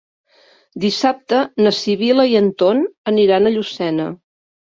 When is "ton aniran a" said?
2.63-3.53